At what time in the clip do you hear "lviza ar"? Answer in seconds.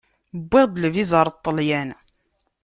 0.83-1.29